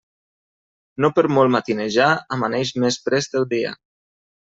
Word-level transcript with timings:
No 1.05 1.11
per 1.19 1.25
molt 1.39 1.55
matinejar, 1.57 2.11
amaneix 2.39 2.77
més 2.87 3.03
prest 3.09 3.43
el 3.43 3.51
dia. 3.57 3.81